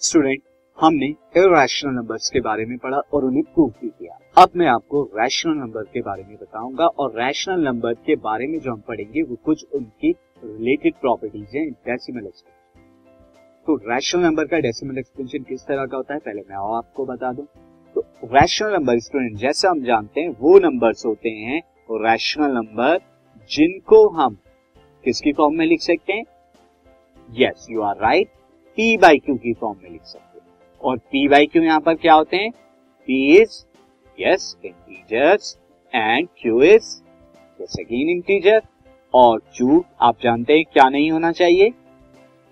[0.00, 0.42] Student
[0.78, 1.06] हमने
[1.36, 5.54] irrational numbers के बारे में पढ़ा और उन्हें प्रूव भी किया। अब मैं आपको रैशनल
[5.54, 9.36] नंबर के बारे में बताऊँगा और रैशनल नंबर के बारे में जो हम पढ़ेंगे वो
[9.44, 10.10] कुछ उनकी
[10.44, 16.14] रिलेटेड प्रॉपर्टीज़ हैं डेसिमल एक्सपेंशन तो रैशनल नंबर का डेसिमल एक्सपेंशन किस तरह का होता
[16.14, 16.20] है?
[16.20, 17.46] पहले मैं आपको बता दूँ।
[17.96, 21.60] तो रैशनल नंबर स्टूडेंट जैसे हम जानते हैं, वो नंबर्स होते हैं
[22.02, 22.98] रैशनल नंबर
[23.50, 24.38] जिनको हम
[25.04, 26.24] किसकी फॉर्म में लिख सकते हैं?
[27.28, 28.28] Yes you are right
[28.78, 30.46] P by Q की फॉर्म में लिख सकते हैं।
[30.80, 32.50] और पी बाई क्यू यहाँ पर क्या होते हैं?
[33.08, 33.64] P is
[34.18, 35.58] yes integers
[35.94, 37.00] and Q is
[37.60, 38.60] yes again integer
[39.14, 41.72] और क्यू आप जानते हैं क्या नहीं होना चाहिए?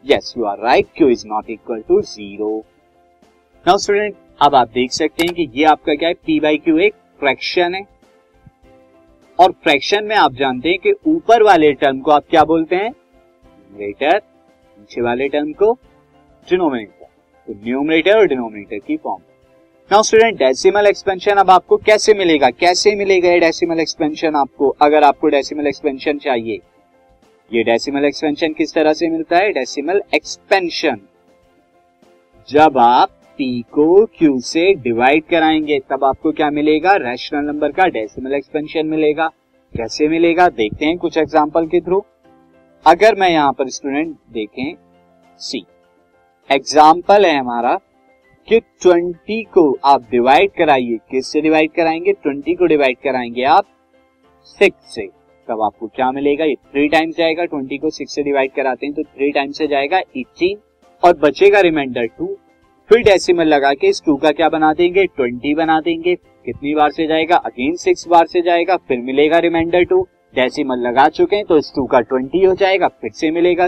[0.04, 2.58] Yes you are right Q is not equal to zero
[3.66, 6.14] now student अब आप देख सकते हैं कि ये आपका क्या है?
[6.14, 7.86] पी बाई क्यू एक फ्रैक्शन है।
[9.38, 12.90] और फ्रैक्शन में आप जानते हैं कि ऊपर वाले टर्म को आप क्या बोलते हैं?
[12.90, 14.22] न्यूमरेटर
[14.78, 15.78] नीचे वाले टर्म को
[16.50, 17.04] डिनोमिनेटर
[17.46, 19.22] तो न्यूमरेटर और डिनोमिनेटर की form
[19.90, 22.50] now student decimal expansion अब आपको कैसे मिलेगा?
[22.50, 24.68] कैसे मिलेगा ये डेसिमल एक्सपेंशन आपको?
[24.82, 26.58] अगर आपको डेसिमल एक्सपेंशन चाहिए,
[27.50, 29.52] ये डेसिमल एक्सपेंशन किस तरह से मिलता है?
[29.52, 31.00] डेसिमल एक्सपेंशन
[32.48, 36.94] जब आप p को q से डिवाइड कराएँगे, तब आपको क्या मिलेगा?
[36.96, 39.28] रैशनल नंबर का डेसिमल एक्सपेंशन मिलेगा.
[39.74, 40.48] कैसे मिलेगा?
[40.48, 42.04] देखते हैं कुछ एग्जांपल के थ्रू
[42.86, 44.74] अगर मैं यहाँ पर स्टूडेंट देखें
[45.38, 45.64] सी
[46.50, 47.74] एग्ज़ाम्पल है हमारा
[48.48, 52.12] कि 20 को आप डिवाइड कराइए। किससे डिवाइड कराएँगे?
[52.26, 53.64] 20 को डिवाइड कराएँगे आप
[54.58, 55.06] 6 से।
[55.48, 56.44] तब आपको क्या मिलेगा?
[56.44, 59.66] ये थ्री टाइम्स जाएगा। 20 को 6 से डिवाइड कराते हैं तो थ्री टाइम्स से
[59.66, 60.54] जाएगा 18
[61.02, 62.28] और बचेगा रिमाइंडर 2
[62.90, 65.06] फिर डेसिमल लगा के इस 2 का क्या बना देंगे?
[65.20, 67.36] 20 बना देंगे। कितनी बार से जाएगा?
[67.36, 70.02] अगेन 6 बार से जाएगा। फिर मिलेगा रिमाइंडर 2
[70.34, 73.66] डेसिमल लगा चुके हैं तो इस 2 का 20 हो जाएगा। फिर से मिलेगा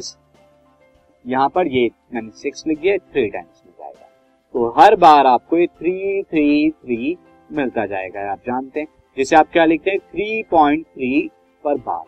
[1.24, 4.06] यहाँ पर ये मैंने सिक्स लिख दिया थ्री टाइम्स मिल जाएगा।
[4.54, 7.16] तो हर बार आपको ये थ्री थ्री थ्री
[7.50, 9.98] मिलता जाएगा, आप जानते हैं। जिसे आप क्या लिखते हैं?
[10.00, 11.28] थ्री पॉइंट थ्री
[11.64, 12.04] पर बार।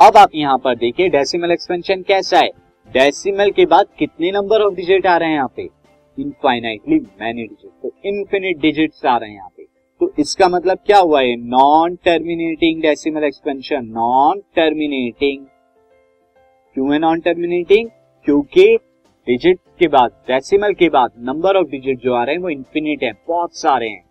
[0.00, 2.50] अब आप यहाँ पर देखिए डेसिमल एक्सपेंशन कैसा है?
[2.90, 5.68] डेसिमल के बाद कितने नंबर ऑफ़ डिजिट आ रहे हैं यहाँ पे?
[6.18, 9.66] इनफाइनाइटली मैनी डिजिट तो इन्फिनिट डिजिट्स आ रहे हैं यहाँ पे।
[10.00, 11.34] तो इसका मतलब क्या हुआ है?
[11.36, 15.44] Non terminating decimal expansion non terminating
[16.78, 17.88] क्यों है नॉन टर्मिनेटिंग
[18.26, 18.64] क्योंकि
[19.26, 23.02] डिजिट के बाद डेसिमल के बाद नंबर ऑफ़ डिजिट जो आ रहे हैं, वो इन्फिनिट
[23.02, 24.04] है, बहुत सारे हैं।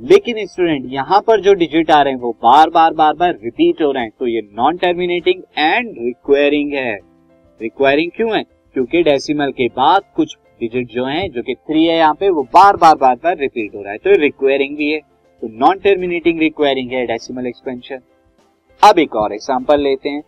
[0.00, 3.80] लेकिन स्टूडेंट यहाँ पर जो डिजिट आ रहे हैं, वो बार बार बार बार रिपीट
[3.82, 6.94] हो रहे हैं। तो ये नॉन टर्मिनेटिंग एंड रिक्वायरिंग है।
[7.60, 8.42] रिक्वायरिंग क्यों है?
[8.74, 12.42] क्योंकि डेसिमल के बाद कुछ डिजिट जो है, जो कि थ्री है यहाँ पे, वो
[12.42, 15.00] बार बार बार बार रिपीट हो रहा है। तो रिक्वायरिंग भी है।
[15.42, 18.00] तो नॉन टर्मिनेटिंग रिक्वायरिंग है डेसिमल एक्सपेंशन
[18.82, 20.22] अब एक और एग्ज़ाम्पल लेते हैं।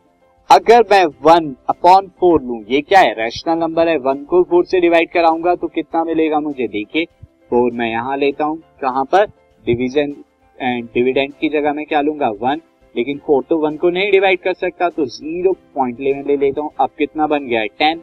[0.50, 3.12] अगर मैं वन अपॉन फोर लू ये क्या है?
[3.14, 6.66] रैशनल नंबर है। वन को फोर से डिवाइड कराऊँगा तो कितना मिलेगा मुझे?
[6.68, 7.04] देखिए
[7.50, 9.24] फोर मैं यहाँ लेता हूँ। कहाँ पर?
[9.64, 10.14] डिवीज़न
[10.58, 12.28] एंड डिविडेंड की जगह मैं क्या लूँगा?
[12.40, 12.60] वन।
[12.94, 16.60] लेकिन फोर तो वन को नहीं डिवाइड कर सकता तो ज़ीरो पॉइंट ले, ले लेता
[16.60, 17.66] हूँ। अब कितना बन गया है?
[17.68, 18.02] टेन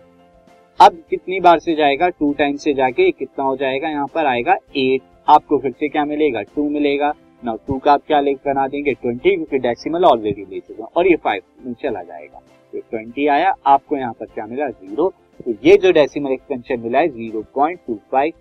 [0.79, 2.09] अब कितनी बार से जाएगा?
[2.09, 3.89] टू टाइम से जाके कितना हो जाएगा?
[3.89, 6.41] यहाँ पर आएगा एट आपको फिर से क्या मिलेगा?
[6.45, 7.13] टू मिलेगा।
[7.43, 8.93] नाउ टू का आप क्या लेख बना देंगे?
[8.93, 12.39] ट्वेंटी क्योंकि डेसिमल ऑलरेडी ले चुके हैं। और ये फाइव में चला जाएगा।
[12.73, 14.69] तो ट्वेंटी आया, आपको यहाँ पर क्या मिला?
[14.69, 18.33] ज़ीरो तो ये जो डेसिमल एक्सपेंशन मिला है ज़ीरो पॉइंट टू फाइव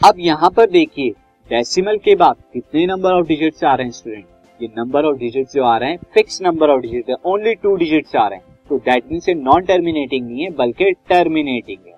[0.00, 1.10] अब यहाँ पर देखिए
[1.50, 4.26] डेसिमल के बाद कितने नंबर ऑफ़ डिजिट आ रहे हैं स्टूडेंट
[4.60, 7.74] ये नंबर ऑफ़ डिजिट जो आ रहे हैं फिक्स नंबर ऑफ़ डिजिट है ओनली टू
[7.76, 11.97] डिजिट आ रहे हैं। तो दैट मीन से नॉन टर्मिनेटिंग नहीं है, बल्कि टर्मिनेटिंग है।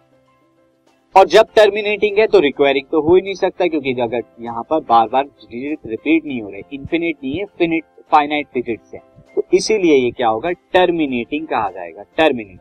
[1.15, 4.81] और जब टर्मिनेटिंग है तो रिक्वायरिंग तो हो ही नहीं सकता, क्योंकि अगर यहाँ पर
[4.89, 9.01] बार बार डिजिट रिपीट नहीं हो रहे इन्फिनिट नहीं है फिनिट फाइनाइट डिजिट है।
[9.37, 10.51] तो इसीलिए ये क्या होगा?
[10.51, 12.59] टर्मिनेटिंग कहा जाएगा टर्मिनेटिंग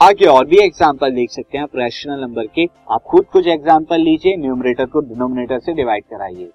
[0.00, 1.76] आगे और भी एग्ज़ाम्पल देख सकते हैं आप
[2.08, 6.50] नंबर के। आप खुद कुछ एग्ज़ाम्पल लीजिए न्यूमरेटर को डिनोमिनेटर से डिवाइड कराइए।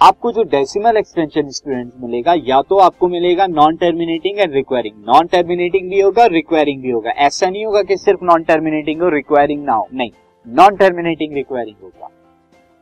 [0.00, 5.26] आपको जो डेसिमल एक्सटेंशन स्टूडेंट मिलेगा, या तो आपको मिलेगा non terminating and requiring non
[5.26, 9.64] terminating भी होगा रिक्वायरिंग भी होगा। ऐसा नहीं होगा कि सिर्फ़ नॉन टर्मिनेटिंग हो रिक्वायरिंग
[9.64, 10.10] ना हो नहीं।
[10.46, 12.08] नॉन टर्मिनेटिंग रिक्वायरिंग होगा,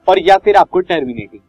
[0.07, 1.41] और या फिर आपको टर्मिनेटिंग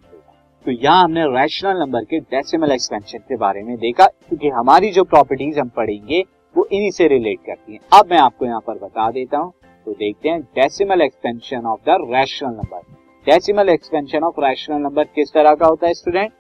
[0.66, 5.04] तो यहाँ हमने रैशनल नंबर के डेसिमल एक्सपेंशन के बारे में देखा, क्योंकि हमारी जो
[5.06, 6.24] प्रॉपर्टीज़ हम पढ़ेंगे,
[6.56, 9.52] वो इन्हीं से रिलेट करती हैं। अब मैं आपको यहाँ पर बता देता हूँ।
[9.88, 12.82] तो देखते हैं decimal expansion of the rational number
[13.28, 16.32] decimal expansion of rational number किस तरह का होता है स्टूडेंट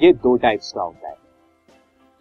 [0.00, 1.14] ये दो टाइप्स का होता है।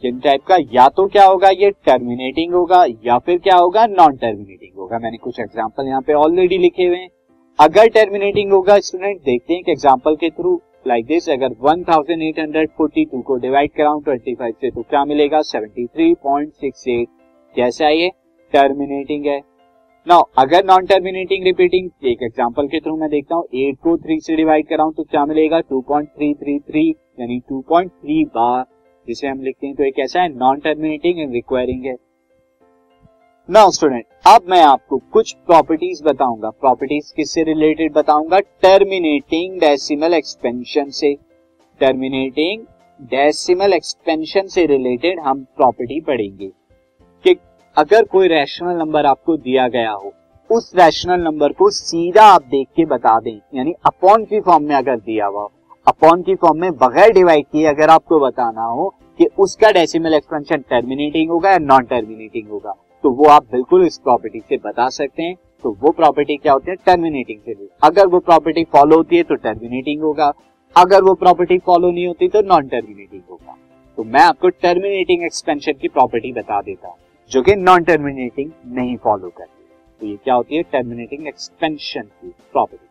[0.02, 0.56] किन टाइप का?
[0.74, 3.86] या तो क्या होगा ये टर्मिनेटिंग होगा, या फिर क्या होगा?
[3.88, 7.10] नॉन टर्मिनेटिंग होगा। मैंने कुछ एग्ज़ाम्पल यहाँ पे ऑलरेडी लिखे हुए हैं।
[7.60, 13.36] अगर टर्मिनेटिंग होगा स्टूडेंट देखते हैं कि एग्ज़ाम्पल के थ्रू लाइक दिस अगर 1842 को
[13.38, 15.42] डिवाइड कराऊं 25 से तो क्या मिलेगा?
[15.44, 17.06] 73.68
[17.56, 18.10] कैसा है ये?
[18.54, 19.40] टर्मिनेटिंग है।
[20.08, 24.20] नाउ अगर नॉन टर्मिनेटिंग रिपीटिंग एक एग्जांपल के थ्रू मैं देखता हूँ एट को थ्री
[24.20, 25.60] से डिवाइड कराऊं तो क्या मिलेगा?
[25.62, 26.90] Two point three three three
[27.20, 28.64] यानी टू पॉइंट थ्री बार
[29.12, 31.96] जिसे हम लिखते हैं तो एक कैसा है नॉन टर्मिनेटिंग एंड रिक्वायरिंग है।
[33.50, 38.40] नाउ स्टूडेंट अब मैं आपको कुछ प्रॉपर्टीज़ बताऊँगा। प्रॉपर्टीज़ किससे रिलेटेड बताऊँगा?
[38.40, 41.14] टर्मिनेटिंग डेसिमल एक्सपेंशन से।
[41.82, 42.64] टर्मिनेटिंग
[43.00, 46.48] डेसिमल एक्सपेंशन से रिलेटेड हम प्रॉपर्टी पढ़ेंगे।
[47.26, 47.36] कि
[47.78, 50.14] अगर कोई रैशनल नंबर आपको दिया गया हो,
[50.50, 54.76] उस रैशनल नंबर को सीधा आप देख के बता दें। यानी अपॉन की फॉर्म में
[54.76, 55.48] अगर दिया हुआ
[55.88, 60.62] अपॉन की फॉर्म में बगैर डिवाइड किए अगर आपको बताना हो कि उसका डेसिमल एक्सपेंशन
[60.70, 62.72] टर्मिनेटिंग होगा या नॉन टर्मिनेटिंग होगा।
[63.04, 66.72] तो वो आप बिल्कुल इस प्रॉपर्टी से बता सकते हैं। तो वो प्रॉपर्टी क्या होती
[66.72, 66.76] है?
[66.78, 70.32] टर्मिनेटिंग से अगर वो प्रॉपर्टी फॉलो होती है तो टर्मिनेटिंग होगा।
[70.76, 73.58] अगर वो प्रॉपर्टी फॉलो नहीं होती तो नॉन टर्मिनेटिंग होगा।
[73.98, 76.98] तो मैं आपको टर्मिनेटिंग एक्सपेंशन की प्रॉपर्टी बता देता हूँ,
[77.32, 79.66] जो कि नॉन टर्मिनेटिंग नहीं फॉलो करती।
[80.02, 80.64] तो ये क्या होती है?
[80.64, 82.88] टर्मिनेटिंग एक्सपेंशन की प्रॉपर्टी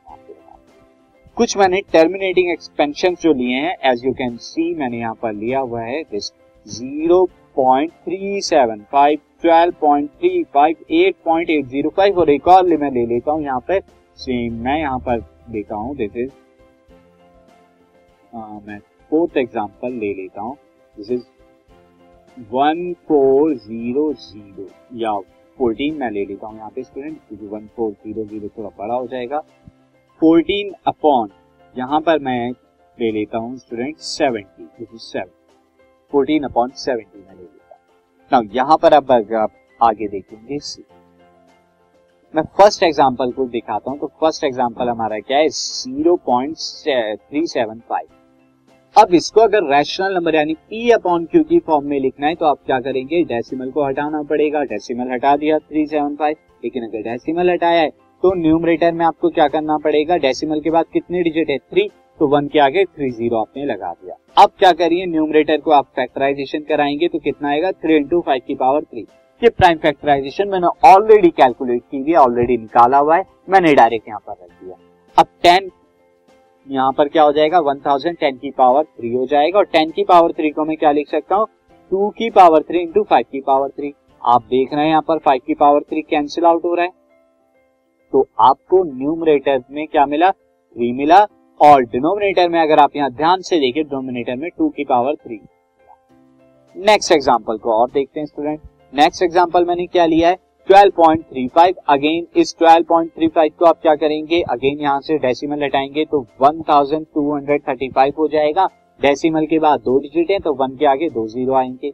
[1.41, 5.61] कुछ मैंने टर्मिनेटिंग एक्सपेंशन जो लिए हैं एज यू कैन सी मैंने यहाँ पर लिया
[5.61, 6.27] हुआ है this
[6.67, 7.25] zero
[7.57, 12.49] point three seven five twelve point three five eight point eight zero five और एक
[12.49, 13.81] और मैं ले लेता हूँ यहाँ पर
[14.19, 16.31] सेम मैं यहाँ पर लेता हूँ दिस इज़
[18.67, 18.79] मैं
[19.11, 20.57] फोर्थ एग्ज़ाम्पल ले लेता हूँ।
[20.95, 21.25] This is
[22.53, 25.19] one four zero zero या
[25.59, 28.95] फोर्टीन मैं ले लेता हूँ यहाँ पे स्टूडेंट क्योंकि वन फोर ज़ीरो ज़ीरो थोड़ा बड़ा
[28.95, 29.43] हो जाएगा।
[30.21, 31.29] फोर्टीन अपॉन
[31.75, 32.51] यहाँ पर मैं
[32.99, 35.31] ले लेता हूँ student seventy seven
[36.13, 40.85] fourteen upon seventy मैं ले लेता हूँ। यहाँ पर अब आप आगे देखेंगे सी
[42.35, 45.49] मैं फ़र्स्ट एग्ज़ाम्पल को दिखाता हूँ तो फ़र्स्ट एग्ज़ाम्पल हमारा क्या है?
[45.49, 48.09] Zero point three seven five
[48.97, 52.47] अब इसको अगर रैशनल नंबर यानी पी अपॉन क्यू की फॉर्म में लिखना है तो
[52.47, 53.23] आप क्या करेंगे?
[53.25, 57.91] डेसिमल को हटाना पड़ेगा। डेसिमल हटा दिया थ्री सेवन फाइव लेकिन अगर डेसिमल हटाया है
[58.23, 60.17] तो न्यूमरेटर में आपको क्या करना पड़ेगा?
[60.19, 61.57] डेसिमल के बाद कितने डिजिट है?
[61.59, 61.89] थ्री
[62.21, 65.07] तो वन के आगे थ्री ज़ीरो आपने लगा दिया। अब क्या करिए?
[65.07, 67.71] न्यूमरेटर को आप फैक्टराइजेशन कराएँगे तो कितना आएगा?
[67.73, 69.07] थ्री इंटू फाइव की पावर थ्री
[69.43, 74.21] ये प्राइम फैक्टराइजेशन मैंने ऑलरेडी कैलकुलेट की हुई ऑलरेडी निकाला हुआ है। मैंने डायरेक्ट यहाँ
[74.27, 74.77] पर रख दिया।
[75.17, 75.71] अब टेन
[76.67, 77.59] यहाँ पर क्या हो जाएगा?
[77.61, 80.77] वन थाउज़ेंड टेन की पावर थ्री हो जाएगा। और टेन की पावर थ्री को मैं
[80.77, 81.47] क्या लिख सकता हूँ?
[81.93, 85.19] टू की पावर थ्री इंटू फाइव की पावर थ्री आप देख रहे हैं यहाँ पर
[85.19, 86.99] फाइव की पावर थ्री कैंसिल आउट हो रहा है।
[88.13, 90.31] तो आपको न्यूमरेटर में क्या मिला?
[90.31, 91.27] थ्री मिला
[91.61, 95.41] और डिनोमिनेटर में अगर आप यहाँ ध्यान से देखिए डिनोमिनेटर में टू की पावर थ्री
[96.77, 98.61] नेक्स्ट एग्ज़ाम्पल को और देखते हैं स्टूडेंट
[98.95, 100.37] नेक्स्ट एग्ज़ाम्पल मैंने क्या लिया है?
[100.69, 104.41] 12.35 अगेन इस 12.35 को आप क्या करेंगे?
[104.43, 108.67] अगेन यहाँ से डेसिमल हटाएँगे तो 1235 हो जाएगा।
[109.01, 111.93] डेसिमल के बाद दो डिजिट है तो वन के आगे दो ज़ीरो आएँगे।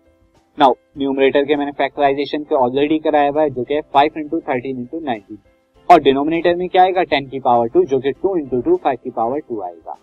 [0.58, 4.78] नाउ न्यूमरेटर के मैंने फैक्टराइजेशन के ऑलरेडी कराया हुआ है, जो कि five into thirteen
[4.78, 5.38] into nineteen
[5.88, 7.02] और डिनोमिनेटर में क्या आएगा?
[7.02, 9.96] टेन की पावर टू, जो कि टू इंटू टू फाइव की पावर टू आएगा।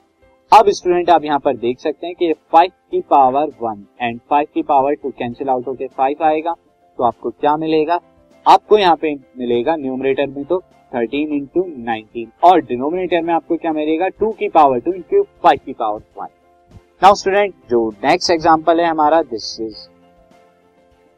[0.51, 4.47] अब स्टूडेंट, आप यहाँ पर देख सकते हैं कि फाइव की पावर वन एंड फाइव
[4.53, 6.53] की पावर टू कैंसिल आउट होकर फाइव आएगा।
[6.99, 7.99] तो आपको क्या मिलेगा?
[8.45, 13.71] आपको यहाँ पे मिलेगा न्यूमरेटर में तो 13 इंटू नाइनटीन और डिनोमिनेटर में आपको क्या
[13.73, 14.07] मिलेगा?
[14.09, 16.27] टू की पावर टू इंटू फाइव की पावर वन
[17.03, 19.87] नाउ स्टूडेंट जो नेक्स्ट एग्ज़ाम्पल है हमारा this is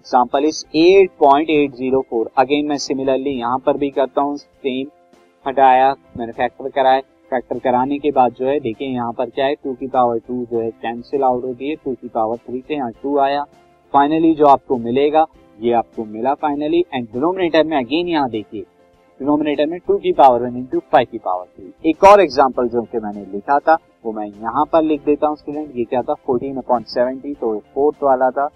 [0.06, 4.88] example is 8.804 again मैं सिमिलरली यहाँ पर भी करता हूँ सेम
[5.46, 7.00] हटाया मैंने फैक्टर कराया।
[7.32, 10.36] फैक्टर कराने के बाद जो है, देखिए यहाँ पर क्या है टू की पावर टू
[10.52, 13.44] जो है कैंसिल आउट होती है टू की पावर थ्री से यहाँ टू आया।
[13.94, 15.26] फाइनली जो आपको मिलेगा,
[15.60, 18.62] ये आपको मिला फाइनली एंड डिनोमिनेटर में अगेन यहाँ देखिए।
[19.20, 22.82] डिनोमिनेटर में टू की पावर वन इंटू फाइव की पावर थ्री एक और एग्ज़ाम्पल जो
[22.84, 26.14] कि मैंने लिखा था, वो मैं यहाँ पर लिख देता हूँ स्टूडेंट ये क्या था
[26.26, 28.48] फोर्टीन अपॉइंट सेवेंटी तो फोर्थ वाला था।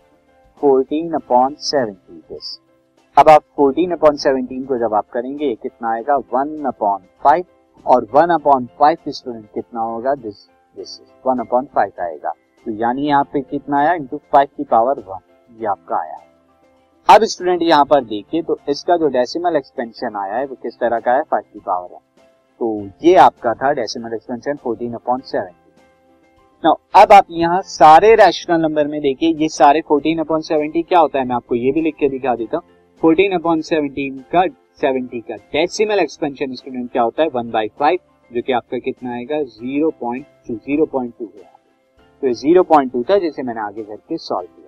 [0.62, 2.58] फोर्टीन अपॉन सेवेंटी दिस
[3.18, 6.16] अब आप फोर्टीन अपॉन सेवनटीन को जब आप करेंगे कितना आएगा?
[6.34, 7.46] वन अपॉन फाइव
[7.86, 10.14] और वन अपॉन फाइव स्टूडेंट कितना होगा?
[10.16, 10.48] This
[10.78, 12.32] this one upon five आएगा।
[12.66, 13.94] तो यानी यहाँ पे कितना आया?
[13.94, 15.20] इंटू फाइव की पावर वन
[15.52, 16.18] ये आपका आया।
[17.08, 21.00] अब स्टूडेंट यहाँ पर देखिए तो इसका जो डेसिमल एक्सपेंशन आया है, वो किस तरह
[21.00, 21.22] का है?
[21.24, 22.00] फाइव की पावर है
[22.62, 25.69] तो ये आपका था decimal expansion fourteen upon seventy
[26.64, 31.00] now अब आप यहाँ सारे रैशनल नंबर में देखिए, ये सारे फोर्टीन अपॉन सेवेंटी क्या
[31.00, 31.26] होता है?
[31.26, 32.64] मैं आपको ये भी लिख के दिखा देता हूँ।
[33.02, 34.44] फोर्टीन अपॉन सेवनटीन का
[34.82, 37.30] सेवेंटी का डेसिमल एक्सपेंशन स्टूडेंट क्या होता है?
[37.30, 38.00] वन बाई फाइव
[38.32, 39.42] जो कि आपका कितना आएगा?
[39.44, 44.18] Zero point two zero point two तो ज़ीरो पॉइंट टू था, जिसे मैंने आगे करके
[44.18, 44.68] सॉल्व किया।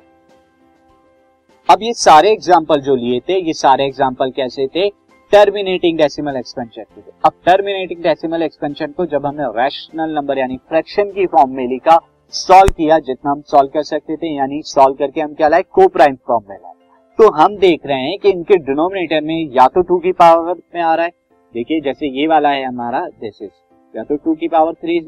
[1.70, 4.88] अब ये सारे एग्ज़ाम्पल जो लिए थे, ये सारे एग्ज़ाम्पल कैसे थे?
[5.32, 6.84] टर्मिनेटिंग डेसिमल एक्सपेंशन
[7.26, 11.98] अब टर्मिनेटिंग डेसिमल एक्सपेंशन को जब हमने रैशनल नंबर यानी फ्रैक्शन की फॉर्म में लिखा
[12.34, 15.62] सॉल्व किया, जितना हम सॉल्व कर सकते थे, यानी सॉल्व करके हम क्या लाए?
[15.64, 16.74] को प्राइम फॉर्म में लाए।
[17.20, 20.82] तो हम देख रहे हैं कि इनके डिनोमिनेटर में या तो टू की पावर में
[20.82, 21.12] आ रहा है।
[21.54, 25.00] देखिए, जैसे ये वाला है हमारा दिस इज़ या तो टू की पावर थ्री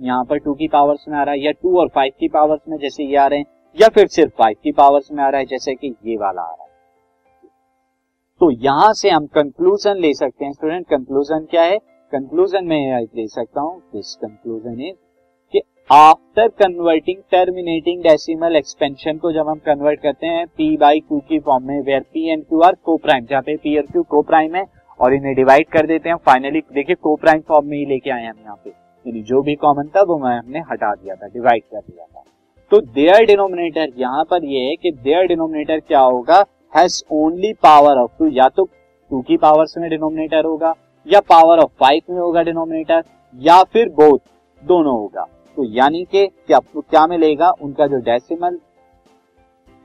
[0.00, 2.60] यहाँ पर टू की पावर्स में आ रहा है, या टू और फाइव की पावर्स
[2.68, 3.46] में जैसे ये आ रहे हैं,
[3.76, 6.50] या फिर सिर्फ़ फाइव की पावर्स में आ रहा है, जैसे कि ये वाला आ
[6.50, 6.74] रहा है।
[8.40, 11.76] तो यहाँ से हम कंक्लूजन ले सकते हैं स्टूडेंट कंक्लूजन क्या है?
[12.12, 14.94] कंक्लूजन में ले सकता हूँ दिस कंक्लूजन इज़
[15.54, 21.18] कि after converting terminating decimal expansion को जब हम कन्वर्ट करते हैं पी बाई क्यू
[21.28, 24.20] की फॉर्म में where P and Q are coprime जहाँ पे पी और क्यू को
[24.22, 24.64] प्राइम है,
[25.00, 28.24] और इन्हें डिवाइड कर देते हैं फाइनली देखिए को प्राइम फॉर्म में ही लेके आए
[28.24, 31.80] हम यहाँ पे। यानी जो भी कॉमन था, वो हमने हटा दिया था डिवाइड कर
[31.80, 32.22] दिया था।
[32.72, 36.44] तो देयर डिनोमिनेटर यहाँ पर ये है कि देयर डिनोमिनेटर क्या होगा?
[36.76, 38.64] Has only power of two या तो
[39.10, 40.74] टू की पावर में डिनोमिनेटर होगा,
[41.06, 43.02] या पावर ऑफ़ फाइव में होगा डिनोमिनेटर
[43.34, 44.18] या फिर बोथ
[44.62, 45.24] दोनों होगा।
[45.56, 47.50] तो यानी कि क्या क्या मिलेगा?
[47.52, 48.58] उनका जो डेसिमल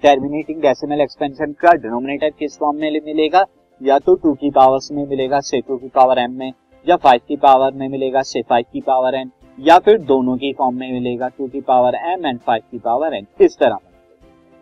[0.03, 3.45] टर्मिनेटिंग डेसिमल एक्सपेंशन का डिनोमिनेटर किस फॉर्म में मिलेगा?
[3.81, 6.51] या तो टू की पावर में मिलेगा से टू की पावर एम में,
[6.85, 10.51] या फाइव की पावर में मिलेगा से फाइव की पावर एन या फिर दोनों की
[10.53, 13.77] फॉर्म में मिलेगा टू की पावर एम एंड फाइव की पावर एन इस तरह।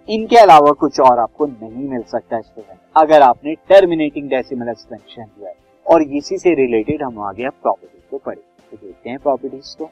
[0.10, 5.51] इनके अलावा कुछ और आपको नहीं मिल सकता स्टूडेंट अगर आपने टर्मिनेटिंग डेसिमल एक्सपेंशन दिया
[5.86, 9.89] और इसी से रिलेटेड हम आगे अब प्रॉपर्टीज़ को पढ़े तो देखते हैं प्रॉपर्टीज़ को।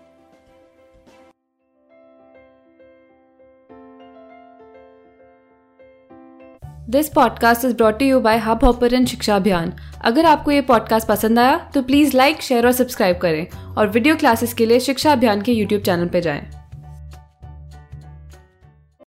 [6.89, 9.73] This podcast is brought you by Hubhopper hopper शिक्षा अभियान
[10.05, 14.15] अगर आपको ये पॉडकास्ट पसंद आया तो प्लीज़ लाइक शेयर और सब्सक्राइब करें। और वीडियो
[14.15, 16.56] क्लासेस के लिए शिक्षा अभियान के यूट्यूब चैनल पर जाएँ।